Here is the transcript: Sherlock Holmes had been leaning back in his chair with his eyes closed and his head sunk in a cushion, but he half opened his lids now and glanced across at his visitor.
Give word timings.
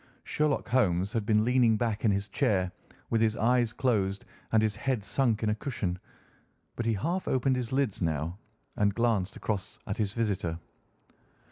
Sherlock 0.23 0.67
Holmes 0.69 1.13
had 1.13 1.27
been 1.27 1.45
leaning 1.45 1.77
back 1.77 2.03
in 2.03 2.09
his 2.09 2.27
chair 2.27 2.71
with 3.11 3.21
his 3.21 3.35
eyes 3.35 3.71
closed 3.71 4.25
and 4.51 4.63
his 4.63 4.75
head 4.75 5.03
sunk 5.03 5.43
in 5.43 5.49
a 5.51 5.53
cushion, 5.53 5.99
but 6.75 6.87
he 6.87 6.93
half 6.95 7.27
opened 7.27 7.55
his 7.55 7.71
lids 7.71 8.01
now 8.01 8.39
and 8.75 8.95
glanced 8.95 9.35
across 9.35 9.77
at 9.85 9.97
his 9.99 10.15
visitor. 10.15 10.57